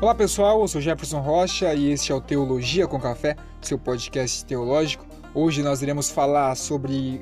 [0.00, 4.44] Olá pessoal, eu sou Jefferson Rocha e este é o Teologia com Café, seu podcast
[4.44, 5.04] teológico.
[5.34, 7.20] Hoje nós iremos falar sobre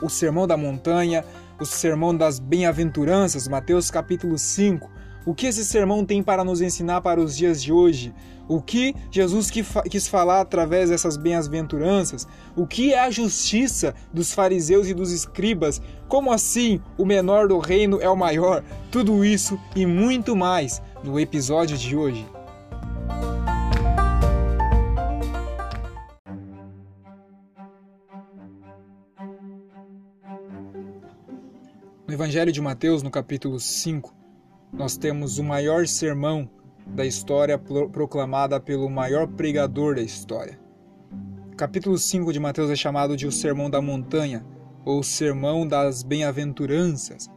[0.00, 1.22] o Sermão da Montanha,
[1.60, 4.90] o Sermão das Bem-aventuranças, Mateus capítulo 5.
[5.26, 8.14] O que esse sermão tem para nos ensinar para os dias de hoje?
[8.48, 12.26] O que Jesus quis falar através dessas bem-aventuranças?
[12.56, 15.82] O que é a justiça dos fariseus e dos escribas?
[16.08, 18.64] Como assim o menor do reino é o maior?
[18.90, 22.26] Tudo isso e muito mais no episódio de hoje.
[32.06, 34.14] No Evangelho de Mateus, no capítulo 5,
[34.72, 36.48] nós temos o maior sermão
[36.86, 40.58] da história proclamada pelo maior pregador da história.
[41.52, 44.44] O capítulo 5 de Mateus é chamado de o Sermão da Montanha,
[44.84, 47.28] ou Sermão das Bem-aventuranças.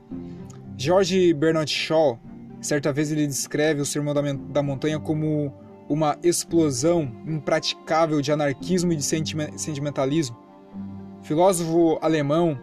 [0.78, 2.18] George Bernard Shaw,
[2.62, 5.54] certa vez ele descreve o Sermão da Montanha como
[5.90, 10.38] uma explosão impraticável de anarquismo e de sentimentalismo.
[11.24, 12.58] Filósofo alemão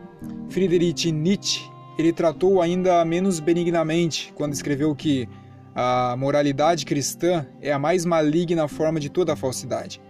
[0.48, 1.60] Friedrich Nietzsche
[1.98, 5.28] ele tratou ainda menos benignamente quando escreveu que
[5.74, 10.00] a moralidade cristã é a mais maligna forma de toda a falsidade.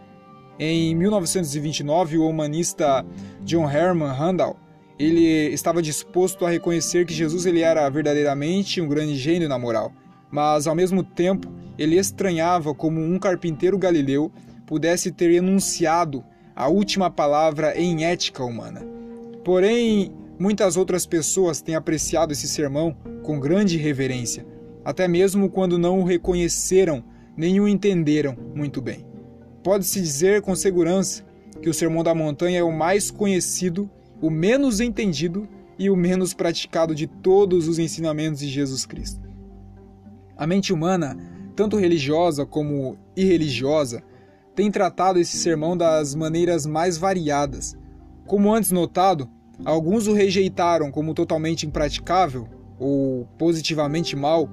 [0.58, 3.04] Em 1929, o humanista
[3.42, 4.56] John Herman Handel
[4.98, 9.92] ele estava disposto a reconhecer que Jesus ele era verdadeiramente um grande gênio na moral,
[10.30, 14.32] mas ao mesmo tempo ele estranhava como um carpinteiro galileu
[14.66, 18.84] pudesse ter enunciado a última palavra em ética humana.
[19.44, 24.46] Porém, Muitas outras pessoas têm apreciado esse sermão com grande reverência,
[24.84, 27.02] até mesmo quando não o reconheceram
[27.36, 29.04] nem o entenderam muito bem.
[29.64, 31.24] Pode-se dizer com segurança
[31.60, 36.34] que o Sermão da Montanha é o mais conhecido, o menos entendido e o menos
[36.34, 39.28] praticado de todos os ensinamentos de Jesus Cristo.
[40.36, 41.16] A mente humana,
[41.54, 44.02] tanto religiosa como irreligiosa,
[44.54, 47.76] tem tratado esse sermão das maneiras mais variadas.
[48.26, 49.28] Como antes notado,
[49.64, 52.46] Alguns o rejeitaram como totalmente impraticável
[52.78, 54.48] ou positivamente mal,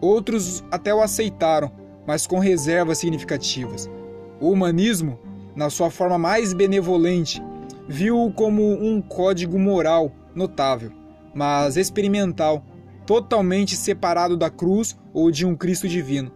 [0.00, 1.72] outros até o aceitaram,
[2.06, 3.90] mas com reservas significativas.
[4.38, 5.18] O humanismo,
[5.56, 7.42] na sua forma mais benevolente,
[7.90, 10.92] viu-o como um código moral notável,
[11.34, 12.64] mas experimental,
[13.04, 16.30] totalmente separado da cruz ou de um Cristo divino.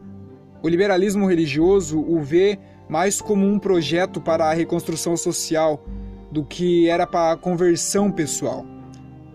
[0.60, 5.86] O liberalismo religioso o vê mais como um projeto para a reconstrução social,
[6.32, 8.66] do que era para a conversão pessoal.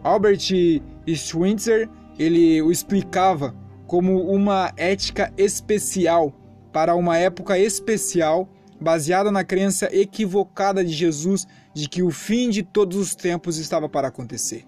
[0.03, 3.55] Albert Schweitzer ele o explicava
[3.87, 6.33] como uma ética especial
[6.73, 8.49] para uma época especial,
[8.79, 13.87] baseada na crença equivocada de Jesus de que o fim de todos os tempos estava
[13.87, 14.65] para acontecer.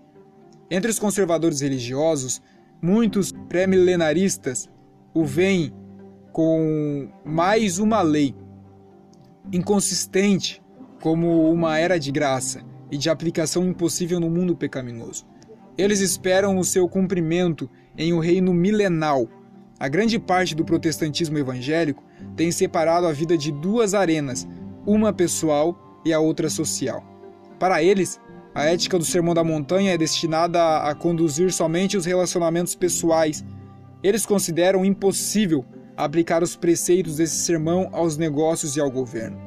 [0.70, 2.42] Entre os conservadores religiosos,
[2.82, 4.70] muitos pré-milenaristas
[5.14, 5.74] o veem
[6.32, 8.34] com mais uma lei
[9.52, 10.62] inconsistente
[11.02, 15.26] como uma era de graça e de aplicação impossível no mundo pecaminoso.
[15.78, 19.28] Eles esperam o seu cumprimento em um reino milenal.
[19.80, 22.04] A grande parte do protestantismo evangélico
[22.36, 24.48] tem separado a vida de duas arenas,
[24.86, 27.04] uma pessoal e a outra social.
[27.60, 28.20] Para eles,
[28.54, 33.46] a ética do Sermão da Montanha é destinada a conduzir somente os relacionamentos pessoais.
[34.04, 35.64] Eles consideram impossível
[35.96, 39.40] aplicar os preceitos desse sermão aos negócios e ao governo.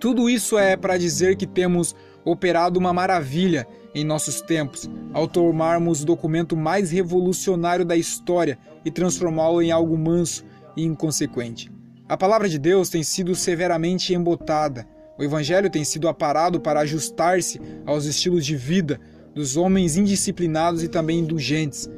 [0.00, 6.02] Tudo isso é para dizer que temos operado uma maravilha em nossos tempos ao tomarmos
[6.02, 10.44] o documento mais revolucionário da história e transformá-lo em algo manso
[10.76, 11.70] e inconsequente.
[12.08, 14.86] A palavra de Deus tem sido severamente embotada.
[15.20, 18.98] O evangelho tem sido aparado para ajustar-se aos estilos de vida
[19.34, 21.88] dos homens indisciplinados e também indulgentes.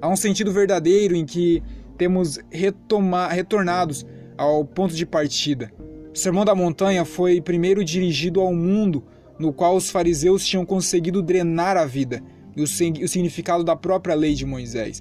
[0.00, 1.62] Há um sentido verdadeiro em que
[1.98, 4.06] temos retomar, retornados
[4.38, 5.70] ao ponto de partida
[6.18, 9.04] o Sermão da Montanha foi primeiro dirigido ao mundo
[9.38, 12.20] no qual os fariseus tinham conseguido drenar a vida
[12.56, 15.00] e o significado da própria lei de Moisés.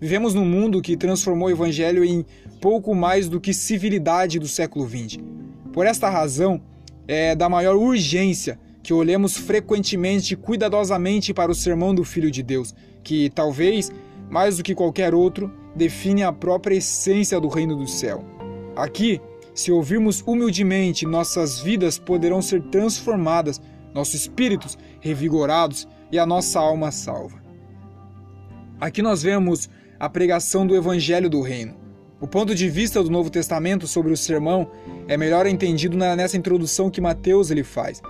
[0.00, 2.26] Vivemos num mundo que transformou o evangelho em
[2.60, 5.22] pouco mais do que civilidade do século XX.
[5.72, 6.60] Por esta razão,
[7.08, 12.42] é da maior urgência que olhemos frequentemente e cuidadosamente para o sermão do Filho de
[12.42, 13.90] Deus, que talvez,
[14.30, 18.24] mais do que qualquer outro, define a própria essência do reino do céu.
[18.76, 19.20] Aqui,
[19.54, 23.60] se ouvirmos humildemente, nossas vidas poderão ser transformadas,
[23.92, 27.42] nossos espíritos revigorados e a nossa alma salva.
[28.80, 31.85] Aqui nós vemos a pregação do Evangelho do Reino.
[32.18, 34.70] O ponto de vista do Novo Testamento sobre o sermão
[35.06, 38.00] é melhor entendido nessa introdução que Mateus ele faz.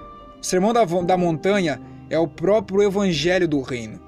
[0.41, 4.01] O sermão da, da montanha é o próprio Evangelho do Reino.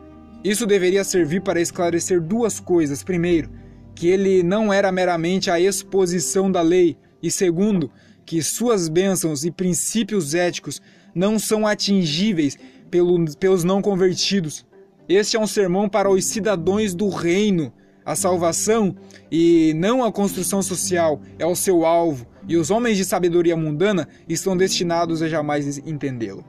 [0.44, 3.02] Isso deveria servir para esclarecer duas coisas.
[3.02, 3.50] Primeiro,
[3.92, 7.90] que ele não era meramente a exposição da lei, e segundo,
[8.24, 10.80] que suas bênçãos e princípios éticos
[11.12, 12.56] não são atingíveis
[12.88, 14.64] pelo, pelos não convertidos.
[15.08, 17.72] Este é um sermão para os cidadãos do reino.
[18.08, 18.96] A salvação
[19.30, 24.08] e não a construção social é o seu alvo, e os homens de sabedoria mundana
[24.26, 26.42] estão destinados a jamais entendê-lo.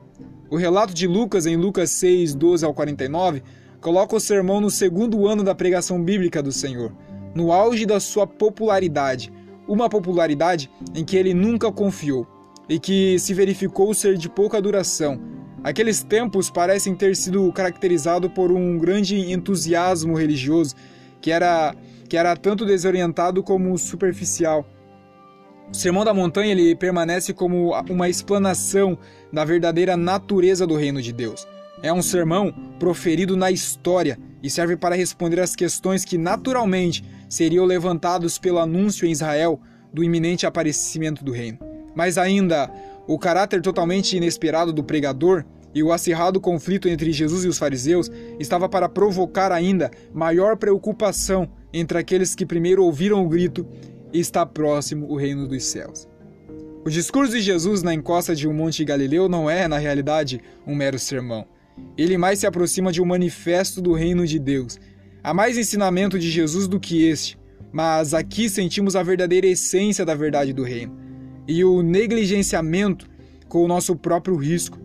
[0.48, 3.42] O relato de Lucas, em Lucas 6, 12 ao 49,
[3.78, 6.96] coloca o sermão no segundo ano da pregação bíblica do Senhor,
[7.34, 9.30] no auge da sua popularidade,
[9.68, 12.26] uma popularidade em que ele nunca confiou
[12.70, 15.20] e que se verificou ser de pouca duração.
[15.62, 20.74] Aqueles tempos parecem ter sido caracterizados por um grande entusiasmo religioso
[21.20, 21.74] que era,
[22.08, 24.66] que era tanto desorientado como superficial.
[25.70, 28.98] O Sermão da Montanha ele permanece como uma explanação
[29.32, 31.46] da verdadeira natureza do reino de Deus.
[31.82, 37.64] É um sermão proferido na história e serve para responder às questões que naturalmente seriam
[37.64, 39.60] levantados pelo anúncio em Israel
[39.92, 41.58] do iminente aparecimento do reino.
[41.94, 42.70] Mas ainda,
[43.06, 45.44] o caráter totalmente inesperado do pregador
[45.74, 51.48] e o acirrado conflito entre Jesus e os fariseus estava para provocar ainda maior preocupação
[51.72, 53.66] entre aqueles que primeiro ouviram o grito:
[54.12, 56.08] Está próximo o reino dos céus.
[56.84, 60.74] O discurso de Jesus na encosta de um monte Galileu não é, na realidade, um
[60.74, 61.46] mero sermão.
[61.96, 64.78] Ele mais se aproxima de um manifesto do reino de Deus.
[65.22, 67.38] Há mais ensinamento de Jesus do que este,
[67.70, 70.98] mas aqui sentimos a verdadeira essência da verdade do reino
[71.46, 73.08] e o negligenciamento
[73.48, 74.78] com o nosso próprio risco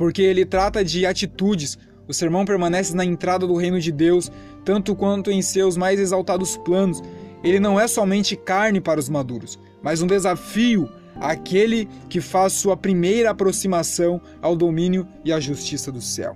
[0.00, 1.76] porque ele trata de atitudes.
[2.08, 4.32] O sermão permanece na entrada do reino de Deus,
[4.64, 7.02] tanto quanto em seus mais exaltados planos.
[7.44, 12.78] Ele não é somente carne para os maduros, mas um desafio àquele que faz sua
[12.78, 16.34] primeira aproximação ao domínio e à justiça do céu.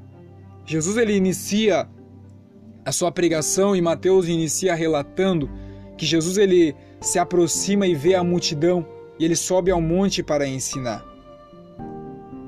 [0.67, 1.89] Jesus ele inicia
[2.85, 5.49] a sua pregação e Mateus inicia relatando
[5.97, 8.87] que Jesus ele se aproxima e vê a multidão
[9.19, 11.14] e ele sobe ao monte para ensinar.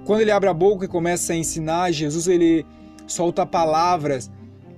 [0.07, 2.65] Quando ele abre a boca e começa a ensinar, Jesus ele
[3.09, 4.31] solta palavras,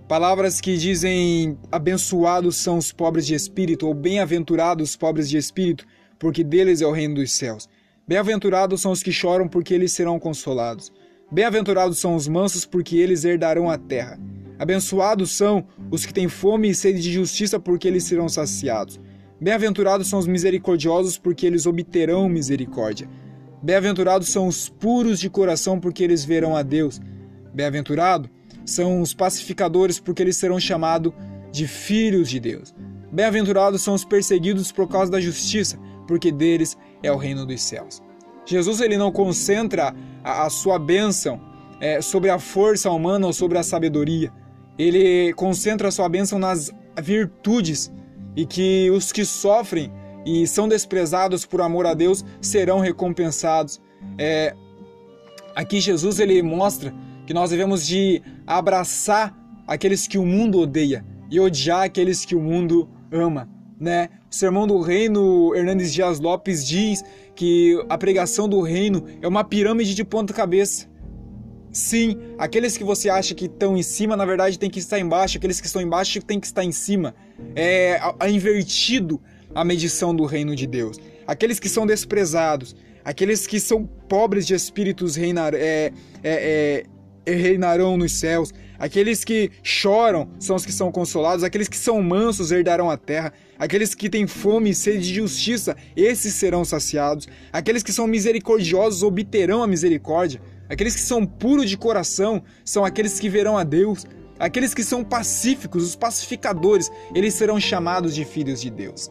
[0.09, 5.85] palavras que dizem: "Abençoados são os pobres de espírito" ou "Bem-aventurados os pobres de espírito,
[6.19, 7.69] porque deles é o reino dos céus".
[8.09, 10.91] Bem-aventurados são os que choram, porque eles serão consolados.
[11.31, 14.19] Bem-aventurados são os mansos, porque eles herdarão a terra.
[14.59, 18.99] Abençoados são os que têm fome e sede de justiça, porque eles serão saciados.
[19.39, 23.07] Bem-aventurados são os misericordiosos, porque eles obterão misericórdia.
[23.63, 27.01] Bem-aventurados são os puros de coração, porque eles verão a Deus.
[27.53, 28.31] Bem-aventurado
[28.65, 31.13] são os pacificadores, porque eles serão chamados
[31.51, 32.75] de filhos de Deus.
[33.11, 38.03] Bem-aventurados são os perseguidos por causa da justiça, porque deles é o reino dos céus.
[38.47, 41.41] Jesus ele não concentra a, a sua bênção
[41.81, 44.33] é, sobre a força humana ou sobre a sabedoria.
[44.79, 46.71] Ele concentra a sua bênção nas
[47.03, 47.91] virtudes
[48.37, 49.93] e que os que sofrem
[50.29, 53.81] e são desprezados por amor a Deus serão recompensados.
[54.19, 54.55] É,
[55.55, 56.93] aqui Jesus ele mostra
[57.27, 59.35] que nós devemos de abraçar
[59.67, 63.49] aqueles que o mundo odeia e odiar aqueles que o mundo ama,
[63.81, 64.11] né?
[64.31, 67.03] O sermão do reino, Hernandes Dias Lopes diz
[67.35, 70.87] que a pregação do reino é uma pirâmide de ponta cabeça.
[71.73, 75.39] Sim, aqueles que você acha que estão em cima, na verdade tem que estar embaixo,
[75.39, 77.15] aqueles que estão embaixo tem que estar em cima.
[77.57, 79.21] É, é invertido
[79.55, 80.99] a medição do reino de Deus.
[81.27, 82.75] Aqueles que são desprezados,
[83.05, 86.85] aqueles que são pobres de espíritos reinar, é, é,
[87.25, 88.53] é, reinarão nos céus.
[88.79, 93.33] Aqueles que choram são os que são consolados, aqueles que são mansos herdarão a terra,
[93.59, 99.03] aqueles que têm fome e sede de justiça, esses serão saciados, aqueles que são misericordiosos
[99.03, 104.07] obterão a misericórdia, aqueles que são puros de coração são aqueles que verão a Deus,
[104.39, 109.11] aqueles que são pacíficos, os pacificadores, eles serão chamados de filhos de Deus.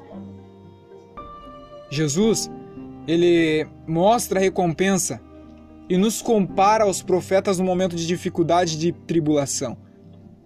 [1.89, 2.49] Jesus,
[3.07, 5.21] ele mostra a recompensa
[5.89, 9.77] e nos compara aos profetas no momento de dificuldade e de tribulação.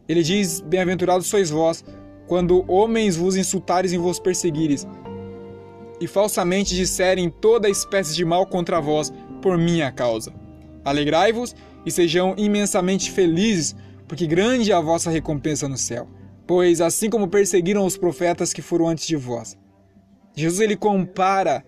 [0.07, 1.83] Ele diz: Bem-aventurados sois vós,
[2.27, 4.87] quando homens vos insultares e vos perseguires,
[5.99, 10.33] e falsamente disserem toda espécie de mal contra vós por minha causa.
[10.83, 11.55] Alegrai-vos
[11.85, 13.75] e sejam imensamente felizes,
[14.07, 16.07] porque grande é a vossa recompensa no céu.
[16.47, 19.57] Pois assim como perseguiram os profetas que foram antes de vós,
[20.35, 21.63] Jesus ele compara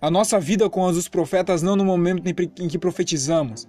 [0.00, 2.22] a nossa vida com as dos profetas não no momento
[2.60, 3.66] em que profetizamos.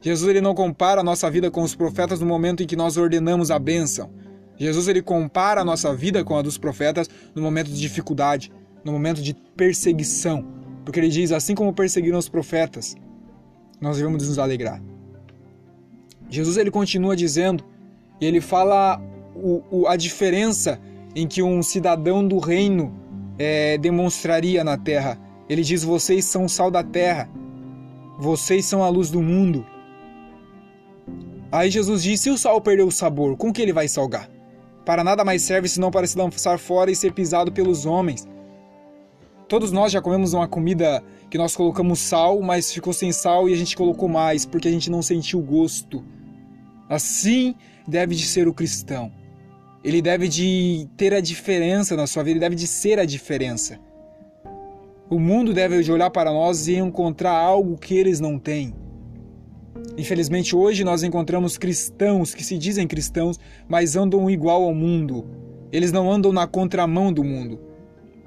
[0.00, 2.96] Jesus ele não compara a nossa vida com os profetas no momento em que nós
[2.96, 4.10] ordenamos a bênção.
[4.56, 8.50] Jesus ele compara a nossa vida com a dos profetas no momento de dificuldade,
[8.84, 10.46] no momento de perseguição,
[10.84, 12.96] porque ele diz assim como perseguiram os profetas,
[13.80, 14.80] nós devemos nos alegrar.
[16.30, 17.64] Jesus ele continua dizendo
[18.20, 19.00] e ele fala
[19.34, 20.80] o, o, a diferença
[21.14, 22.94] em que um cidadão do reino
[23.38, 25.18] é, demonstraria na terra.
[25.48, 27.28] Ele diz: Vocês são o sal da terra,
[28.18, 29.64] vocês são a luz do mundo.
[31.50, 34.28] Aí Jesus disse: Se o sal perdeu o sabor, com que ele vai salgar?
[34.84, 38.26] Para nada mais serve senão para se lançar fora e ser pisado pelos homens.
[39.48, 43.52] Todos nós já comemos uma comida que nós colocamos sal, mas ficou sem sal e
[43.52, 46.04] a gente colocou mais porque a gente não sentiu o gosto.
[46.88, 47.54] Assim
[47.86, 49.12] deve de ser o cristão.
[49.84, 53.78] Ele deve de ter a diferença na sua vida, ele deve de ser a diferença.
[55.08, 58.74] O mundo deve de olhar para nós e encontrar algo que eles não têm.
[59.96, 65.24] Infelizmente, hoje nós encontramos cristãos que se dizem cristãos, mas andam igual ao mundo.
[65.70, 67.60] Eles não andam na contramão do mundo.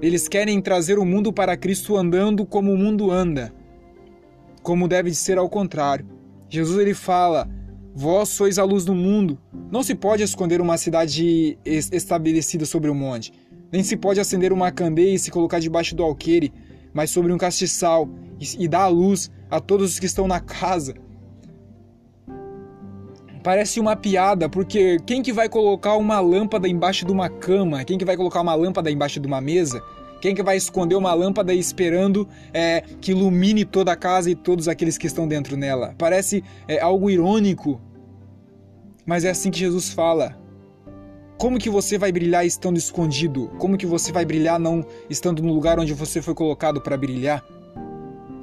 [0.00, 3.52] Eles querem trazer o mundo para Cristo andando como o mundo anda.
[4.62, 6.06] Como deve de ser ao contrário.
[6.48, 7.48] Jesus ele fala:
[7.94, 9.38] Vós sois a luz do mundo.
[9.70, 13.32] Não se pode esconder uma cidade estabelecida sobre um monte,
[13.72, 16.52] nem se pode acender uma candeia e se colocar debaixo do alqueire,
[16.92, 18.08] mas sobre um castiçal
[18.58, 20.94] e dar a luz a todos os que estão na casa.
[23.42, 27.84] Parece uma piada, porque quem que vai colocar uma lâmpada embaixo de uma cama?
[27.84, 29.82] Quem que vai colocar uma lâmpada embaixo de uma mesa?
[30.20, 34.68] Quem que vai esconder uma lâmpada esperando é, que ilumine toda a casa e todos
[34.68, 35.94] aqueles que estão dentro nela?
[35.96, 37.80] Parece é, algo irônico,
[39.06, 40.38] mas é assim que Jesus fala.
[41.38, 43.48] Como que você vai brilhar estando escondido?
[43.58, 47.42] Como que você vai brilhar não estando no lugar onde você foi colocado para brilhar?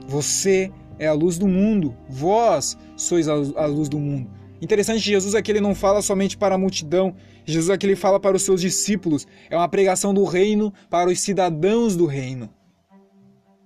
[0.07, 1.96] Você é a luz do mundo.
[2.10, 4.27] Vós sois a luz do mundo.
[4.60, 7.13] Interessante, Jesus aqui ele não fala somente para a multidão,
[7.48, 9.25] Jesus aqui ele fala para os seus discípulos.
[9.50, 12.50] É uma pregação do reino para os cidadãos do reino.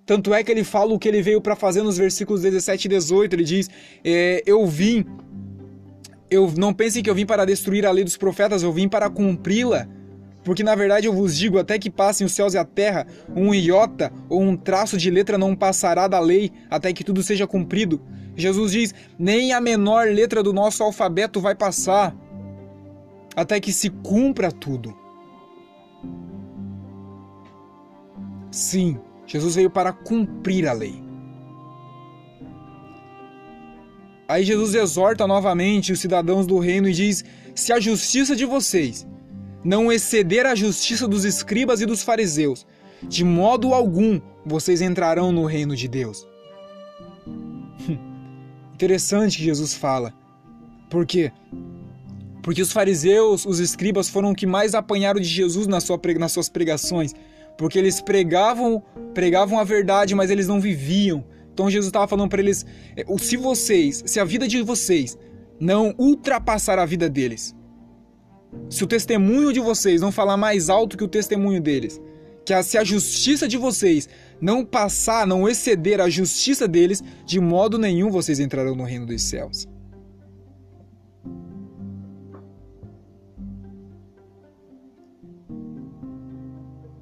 [0.06, 2.90] Tanto é que ele fala o que ele veio para fazer nos versículos 17 e
[2.90, 3.34] 18.
[3.34, 3.70] Ele diz:
[4.04, 5.04] é, Eu vim,
[6.30, 9.10] eu não pensem que eu vim para destruir a lei dos profetas, eu vim para
[9.10, 9.88] cumpri-la.
[10.44, 13.52] Porque na verdade eu vos digo: até que passem os céus e a terra, um
[13.52, 18.00] iota ou um traço de letra não passará da lei, até que tudo seja cumprido.
[18.36, 22.16] Jesus diz: nem a menor letra do nosso alfabeto vai passar,
[23.36, 24.96] até que se cumpra tudo.
[28.52, 31.02] Sim, Jesus veio para cumprir a lei.
[34.28, 37.24] Aí Jesus exorta novamente os cidadãos do reino e diz:
[37.56, 39.08] Se a justiça de vocês
[39.64, 42.66] não exceder a justiça dos escribas e dos fariseus,
[43.04, 46.28] de modo algum vocês entrarão no reino de Deus.
[48.74, 50.14] Interessante que Jesus fala.
[50.90, 51.32] Por quê?
[52.42, 57.14] Porque os fariseus, os escribas foram os que mais apanharam de Jesus nas suas pregações,
[57.58, 58.82] porque eles pregavam,
[59.14, 61.24] pregavam a verdade, mas eles não viviam.
[61.54, 65.18] Então Jesus estava falando para eles: é, se vocês, se a vida de vocês
[65.60, 67.56] não ultrapassar a vida deles,
[68.70, 72.02] se o testemunho de vocês não falar mais alto que o testemunho deles,
[72.46, 77.40] que a, se a justiça de vocês não passar, não exceder a justiça deles, de
[77.40, 79.68] modo nenhum vocês entrarão no reino dos céus.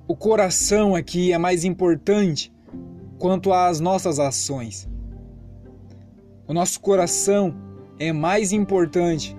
[0.09, 2.51] O coração aqui é mais importante
[3.19, 4.89] quanto às nossas ações.
[6.47, 7.55] O nosso coração
[7.99, 9.37] é mais importante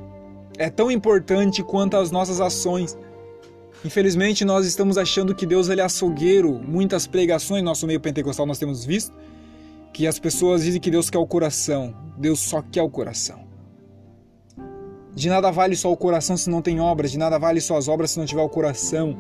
[0.57, 2.97] é tão importante quanto as nossas ações.
[3.83, 6.53] Infelizmente, nós estamos achando que Deus ele é açougueiro.
[6.53, 9.13] Muitas pregações no nosso meio pentecostal nós temos visto
[9.93, 11.97] que as pessoas dizem que Deus quer o coração.
[12.19, 13.41] Deus só quer o coração.
[15.15, 17.89] De nada vale só o coração se não tem obras, de nada vale só as
[17.89, 19.17] obras se não tiver o coração.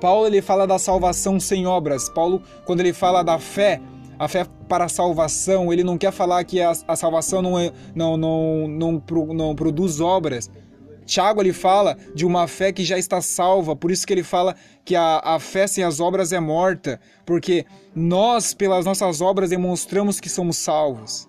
[0.00, 2.08] Paulo ele fala da salvação sem obras.
[2.08, 3.80] Paulo, quando ele fala da fé,
[4.18, 7.72] a fé para a salvação, ele não quer falar que a, a salvação não, é,
[7.94, 9.02] não, não, não,
[9.34, 10.50] não, produz obras.
[11.04, 14.56] Tiago ele fala de uma fé que já está salva, por isso que ele fala
[14.84, 20.18] que a, a fé sem as obras é morta, porque nós, pelas nossas obras, demonstramos
[20.18, 21.28] que somos salvos.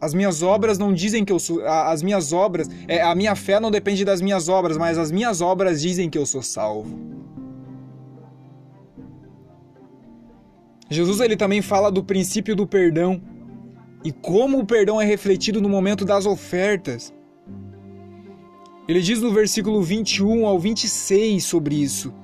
[0.00, 1.66] As minhas obras não dizem que eu sou.
[1.66, 2.68] As minhas obras.
[2.86, 6.18] É, a minha fé não depende das minhas obras, mas as minhas obras dizem que
[6.18, 6.98] eu sou salvo.
[10.88, 13.20] Jesus ele também fala do princípio do perdão
[14.04, 17.12] e como o perdão é refletido no momento das ofertas.
[18.86, 22.14] Ele diz no versículo 21 ao 26 sobre isso.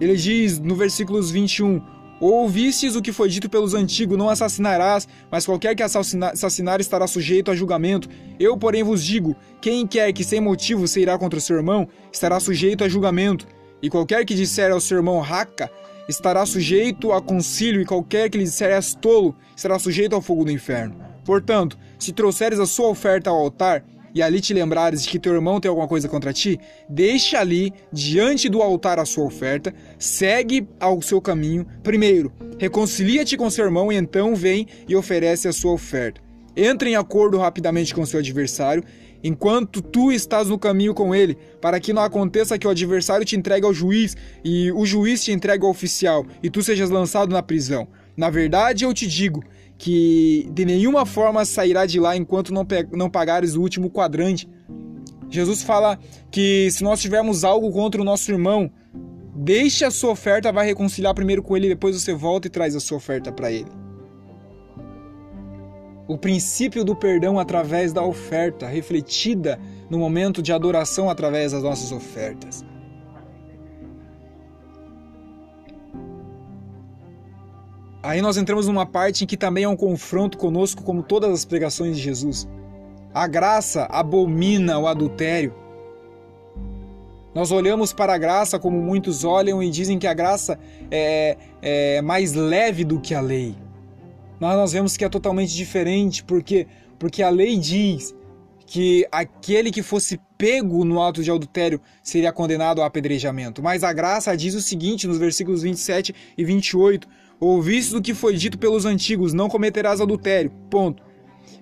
[0.00, 1.80] Ele diz no versículos 21:
[2.20, 7.50] Ouvistes o que foi dito pelos antigos: Não assassinarás, mas qualquer que assassinar estará sujeito
[7.50, 8.10] a julgamento.
[8.38, 11.88] Eu, porém, vos digo: quem quer que sem motivo se irá contra o seu irmão,
[12.12, 13.46] estará sujeito a julgamento.
[13.82, 15.70] E qualquer que disser ao seu irmão raca,
[16.06, 20.44] estará sujeito a concílio, e qualquer que lhe disser és tolo, estará sujeito ao fogo
[20.44, 20.94] do inferno.
[21.24, 23.82] Portanto, se trouxeres a sua oferta ao altar,
[24.14, 27.72] e ali te lembrares de que teu irmão tem alguma coisa contra ti, deixa ali,
[27.92, 31.66] diante do altar, a sua oferta, segue ao seu caminho.
[31.82, 36.20] Primeiro, reconcilia-te com seu irmão e então vem e oferece a sua oferta.
[36.56, 38.84] Entre em acordo rapidamente com seu adversário,
[39.22, 43.36] enquanto tu estás no caminho com ele, para que não aconteça que o adversário te
[43.36, 47.42] entregue ao juiz e o juiz te entregue ao oficial e tu sejas lançado na
[47.42, 47.86] prisão.
[48.16, 49.42] Na verdade, eu te digo
[49.80, 54.46] que de nenhuma forma sairá de lá enquanto não, não pagares o último quadrante.
[55.30, 55.98] Jesus fala
[56.30, 58.70] que se nós tivermos algo contra o nosso irmão,
[59.34, 62.80] deixe a sua oferta, vai reconciliar primeiro com ele, depois você volta e traz a
[62.80, 63.70] sua oferta para ele.
[66.06, 69.58] O princípio do perdão através da oferta, refletida
[69.88, 72.62] no momento de adoração através das nossas ofertas.
[78.02, 81.44] Aí nós entramos numa parte em que também é um confronto conosco, como todas as
[81.44, 82.48] pregações de Jesus.
[83.12, 85.54] A graça abomina o adultério.
[87.34, 90.58] Nós olhamos para a graça como muitos olham e dizem que a graça
[90.90, 93.54] é, é mais leve do que a lei.
[94.40, 96.66] Mas nós vemos que é totalmente diferente, porque,
[96.98, 98.14] porque a lei diz
[98.66, 103.62] que aquele que fosse pego no ato de adultério seria condenado ao apedrejamento.
[103.62, 107.06] Mas a graça diz o seguinte nos versículos 27 e 28:
[107.40, 110.52] Ouviste do que foi dito pelos antigos: não cometerás adultério.
[110.68, 111.02] Ponto.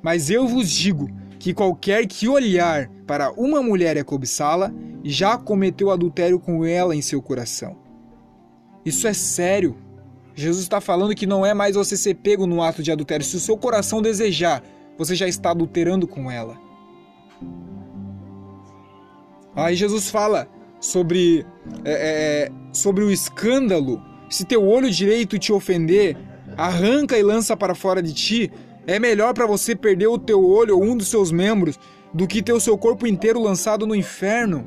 [0.02, 1.08] Mas eu vos digo
[1.38, 4.70] que qualquer que olhar para uma mulher e cobiçá-la,
[5.02, 7.76] já cometeu adultério com ela em seu coração.
[8.84, 9.76] Isso é sério.
[10.34, 13.24] Jesus está falando que não é mais você ser pego no ato de adultério.
[13.24, 14.62] Se o seu coração desejar,
[14.96, 16.58] você já está adulterando com ela.
[19.56, 20.48] Aí Jesus fala
[20.80, 21.46] sobre,
[21.84, 26.16] é, é, sobre o escândalo se teu olho direito te ofender,
[26.56, 28.52] arranca e lança para fora de ti.
[28.86, 31.78] É melhor para você perder o teu olho ou um dos seus membros
[32.12, 34.66] do que ter o seu corpo inteiro lançado no inferno.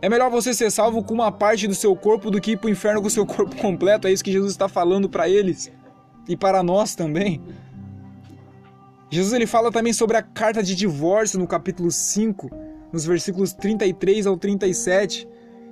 [0.00, 2.68] É melhor você ser salvo com uma parte do seu corpo do que ir para
[2.68, 4.06] o inferno com o seu corpo completo.
[4.06, 5.70] É isso que Jesus está falando para eles
[6.28, 7.42] e para nós também.
[9.10, 12.50] Jesus ele fala também sobre a carta de divórcio no capítulo 5,
[12.92, 15.26] nos versículos 33 ao 37.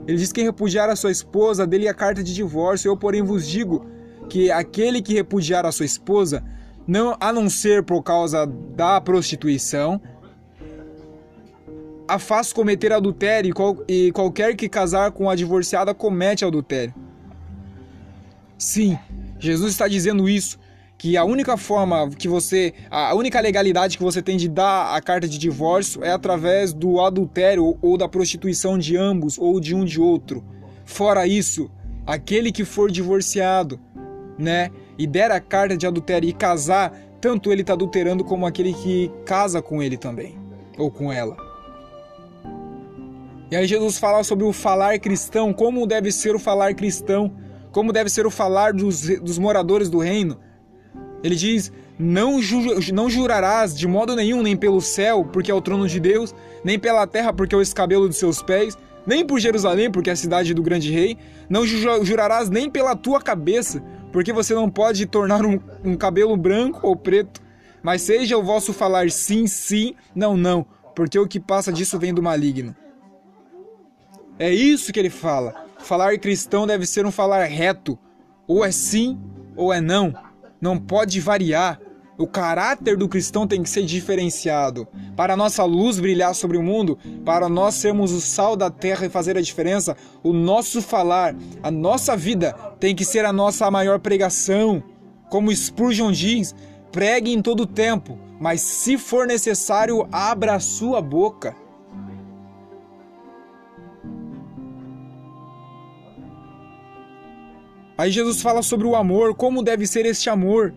[0.06, 2.88] Ele diz: Quem repudiar a sua esposa, dele a carta de divórcio.
[2.88, 3.86] Eu, porém, vos digo
[4.28, 6.42] que aquele que repudiar a sua esposa,
[6.86, 10.00] não a não ser por causa da prostituição,
[12.08, 13.54] a faz cometer adultério,
[13.88, 16.94] e qualquer que casar com a divorciada comete adultério.
[18.58, 18.98] Sim,
[19.38, 20.58] Jesus está dizendo isso
[20.98, 25.00] que a única forma que você, a única legalidade que você tem de dar a
[25.00, 29.84] carta de divórcio é através do adultério ou da prostituição de ambos ou de um
[29.84, 30.42] de outro.
[30.84, 31.70] Fora isso,
[32.06, 33.78] aquele que for divorciado,
[34.38, 38.72] né, e der a carta de adultério e casar, tanto ele está adulterando como aquele
[38.72, 40.38] que casa com ele também,
[40.78, 41.36] ou com ela.
[43.50, 47.32] E aí Jesus fala sobre o falar cristão, como deve ser o falar cristão,
[47.70, 50.38] como deve ser o falar dos, dos moradores do reino.
[51.22, 52.60] Ele diz: não, ju
[52.92, 56.78] não jurarás de modo nenhum, nem pelo céu, porque é o trono de Deus, nem
[56.78, 58.76] pela terra, porque é o escabelo dos seus pés,
[59.06, 61.16] nem por Jerusalém, porque é a cidade do grande rei.
[61.48, 66.36] Não ju jurarás nem pela tua cabeça, porque você não pode tornar um, um cabelo
[66.36, 67.40] branco ou preto.
[67.82, 72.12] Mas seja o vosso falar sim, sim, não, não, porque o que passa disso vem
[72.12, 72.74] do maligno.
[74.38, 75.64] É isso que ele fala.
[75.78, 77.98] Falar cristão deve ser um falar reto,
[78.46, 79.18] ou é sim
[79.56, 80.12] ou é não
[80.60, 81.80] não pode variar.
[82.18, 84.88] O caráter do cristão tem que ser diferenciado.
[85.14, 89.04] Para a nossa luz brilhar sobre o mundo, para nós sermos o sal da terra
[89.04, 93.70] e fazer a diferença, o nosso falar, a nossa vida tem que ser a nossa
[93.70, 94.82] maior pregação.
[95.28, 96.54] Como Spurgeon diz,
[96.90, 101.54] pregue em todo tempo, mas se for necessário, abra a sua boca.
[107.96, 110.74] Aí Jesus fala sobre o amor, como deve ser este amor.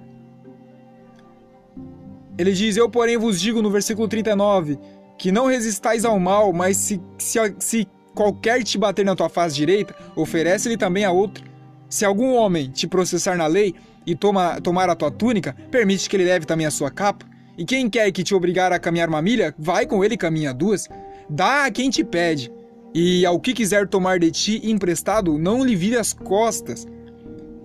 [2.37, 4.79] Ele diz: Eu, porém, vos digo no versículo 39
[5.17, 9.53] que não resistais ao mal, mas se, se, se qualquer te bater na tua face
[9.53, 11.43] direita, oferece-lhe também a outra.
[11.89, 16.15] Se algum homem te processar na lei e toma, tomar a tua túnica, permite que
[16.15, 17.25] ele leve também a sua capa.
[17.57, 20.87] E quem quer que te obrigar a caminhar uma milha, vai com ele caminha duas.
[21.29, 22.49] Dá a quem te pede,
[22.93, 26.87] e ao que quiser tomar de ti emprestado, não lhe vire as costas.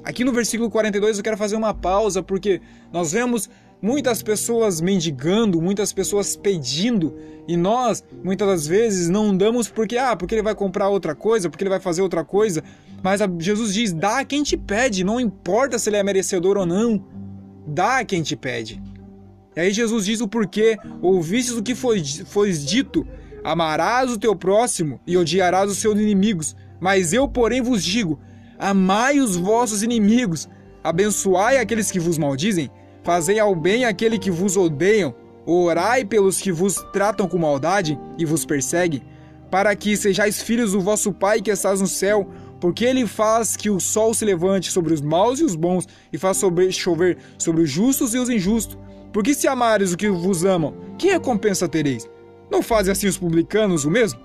[0.04, 2.60] Aqui no versículo 42 eu quero fazer uma pausa porque
[2.92, 3.48] nós vemos
[3.80, 7.14] muitas pessoas mendigando, muitas pessoas pedindo
[7.48, 11.48] e nós muitas das vezes não damos porque ah, porque ele vai comprar outra coisa,
[11.48, 12.62] porque ele vai fazer outra coisa.
[13.02, 16.66] Mas Jesus diz: "Dá a quem te pede, não importa se ele é merecedor ou
[16.66, 17.02] não.
[17.66, 18.82] Dá a quem te pede".
[19.56, 23.06] E aí Jesus diz o porquê: ouvistes o que foi, foi dito,
[23.42, 26.56] amarás o teu próximo e odiarás os seus inimigos.
[26.80, 28.18] Mas eu, porém, vos digo:
[28.58, 30.48] amai os vossos inimigos,
[30.82, 32.70] abençoai aqueles que vos maldizem,
[33.02, 35.14] fazei ao bem aquele que vos odeiam,
[35.46, 39.02] orai pelos que vos tratam com maldade e vos perseguem,
[39.50, 42.28] para que sejais filhos do vosso Pai que estás no céu,
[42.60, 46.16] porque ele faz que o sol se levante sobre os maus e os bons e
[46.16, 48.78] faz chover sobre os justos e os injustos.
[49.12, 52.08] Porque se amares o que vos amam, que recompensa tereis?
[52.50, 54.18] Não fazem assim os publicanos o mesmo?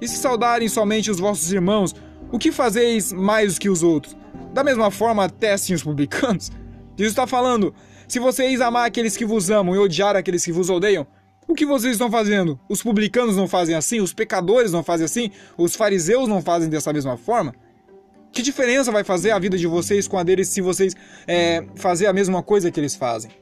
[0.00, 1.94] E se saudarem somente os vossos irmãos,
[2.32, 4.16] o que fazeis mais que os outros?
[4.52, 6.50] Da mesma forma, testem os publicanos.
[6.96, 7.74] Jesus está falando:
[8.06, 11.06] se vocês amar aqueles que vos amam e odiar aqueles que vos odeiam,
[11.46, 12.58] o que vocês estão fazendo?
[12.68, 14.00] Os publicanos não fazem assim?
[14.00, 15.30] Os pecadores não fazem assim?
[15.58, 17.54] Os fariseus não fazem dessa mesma forma?
[18.32, 20.94] Que diferença vai fazer a vida de vocês com a deles se vocês
[21.26, 23.32] é, fazer a mesma coisa que eles fazem?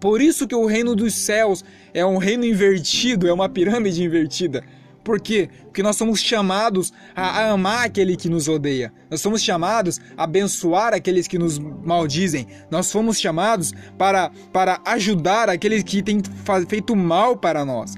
[0.00, 1.64] Por isso que o reino dos céus
[1.94, 4.64] é um reino invertido, é uma pirâmide invertida.
[5.04, 5.50] Por quê?
[5.64, 8.90] Porque nós somos chamados a, amar aquele que nos odeia.
[9.10, 12.46] Nós somos chamados a abençoar aqueles que nos maldizem.
[12.70, 16.22] Nós fomos chamados para, para ajudar aqueles que têm
[16.66, 17.94] feito mal para nós.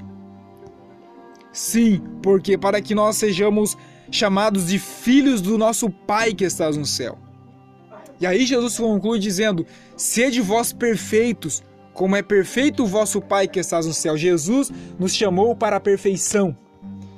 [1.53, 3.79] Sim, porque para que nós sejamos
[4.11, 7.17] chamados de filhos do nosso Pai que estás no céu.
[8.21, 9.65] E aí Jesus conclui dizendo:
[9.97, 11.63] Sede vós perfeitos,
[11.95, 14.17] como é perfeito o vosso Pai que estás no céu.
[14.17, 16.57] Jesus nos chamou para a perfeição.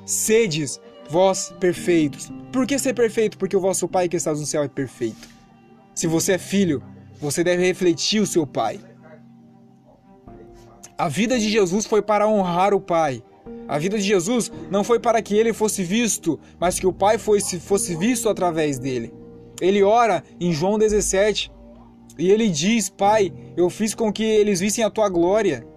[0.09, 2.31] Sedes vós perfeitos.
[2.51, 3.37] Por que ser perfeito?
[3.37, 5.29] Porque o vosso Pai que estás no céu é perfeito.
[5.93, 6.81] Se você é filho,
[7.21, 8.79] você deve refletir o seu Pai.
[10.97, 13.21] A vida de Jesus foi para honrar o Pai.
[13.67, 17.19] A vida de Jesus não foi para que ele fosse visto, mas que o Pai
[17.19, 19.13] fosse, fosse visto através dele.
[19.61, 21.51] Ele ora em João 17,
[22.17, 25.67] e ele diz: Pai, eu fiz com que eles vissem a tua glória.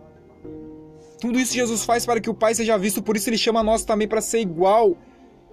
[1.23, 3.85] Tudo isso Jesus faz para que o Pai seja visto, por isso ele chama nós
[3.85, 4.97] também para ser igual.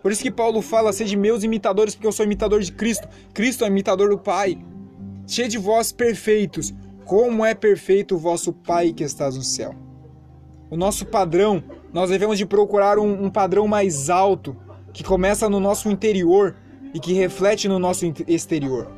[0.02, 3.08] Por isso que Paulo fala: Sede meus imitadores, porque eu sou imitador de Cristo.
[3.36, 4.58] Cristo é imitador do Pai.
[5.28, 6.74] Cheio de vós perfeitos,
[7.06, 9.76] como é perfeito o vosso Pai que estás no céu.
[10.72, 14.58] O nosso padrão, nós devemos de procurar um, um padrão mais alto,
[14.92, 16.56] que começa no nosso interior
[16.96, 18.92] e que reflete no nosso exterior.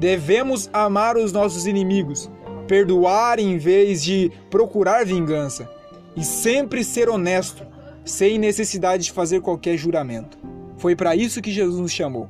[0.00, 2.28] Devemos amar os nossos inimigos,
[2.66, 5.77] perdoar em vez de procurar vingança
[6.18, 7.64] e sempre ser honesto,
[8.04, 10.38] sem necessidade de fazer qualquer juramento.
[10.76, 12.28] Foi para isso que Jesus nos chamou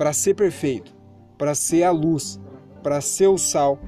[0.00, 0.96] para ser perfeito,
[1.36, 2.40] para ser a luz,
[2.82, 3.78] para ser o sal,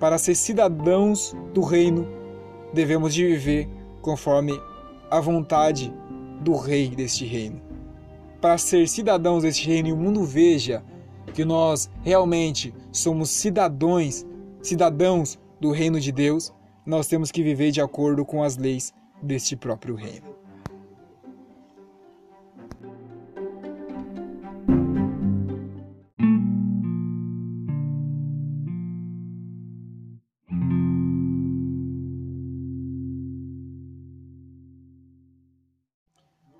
[0.00, 2.08] para ser cidadãos do reino,
[2.74, 3.68] devemos de viver
[4.02, 4.60] conforme
[5.08, 5.94] a vontade
[6.40, 7.62] do rei deste reino.
[8.40, 10.82] Para ser cidadãos deste reino e o mundo veja
[11.32, 14.26] que nós realmente somos cidadãos,
[14.60, 16.52] cidadãos do reino de Deus,
[16.88, 20.37] nós temos que viver de acordo com as leis deste próprio reino.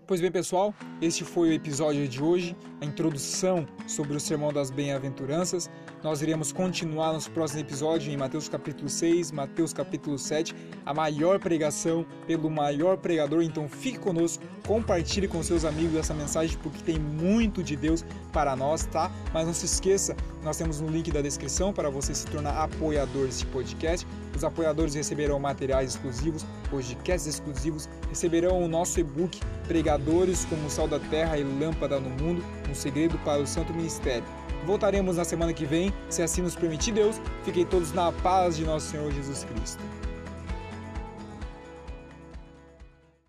[0.09, 4.71] Pois bem, pessoal, este foi o episódio de hoje, a introdução sobre o Sermão das
[4.71, 5.69] Bem-aventuranças.
[6.03, 10.55] Nós iremos continuar nos próximos episódios em Mateus capítulo 6, Mateus capítulo 7,
[10.87, 13.43] a maior pregação pelo maior pregador.
[13.43, 18.57] Então fique conosco, compartilhe com seus amigos essa mensagem porque tem muito de Deus para
[18.57, 19.13] nós, tá?
[19.35, 23.27] Mas não se esqueça, nós temos um link da descrição para você se tornar apoiador
[23.27, 24.07] desse podcast.
[24.35, 29.39] Os apoiadores receberão materiais exclusivos, podcasts exclusivos, receberão o nosso e-book
[29.69, 34.25] Pregadores como Sal da Terra e Lâmpada no Mundo, um segredo para o Santo Ministério.
[34.67, 37.21] Voltaremos na semana que vem, se assim nos permitir Deus.
[37.45, 39.83] Fiquem todos na paz de nosso Senhor Jesus Cristo.